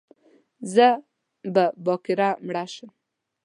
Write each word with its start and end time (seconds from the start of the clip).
زه 0.73 0.87
به 1.53 1.65
باکره 1.85 2.29
مړه 2.45 2.65
شم 2.73 2.89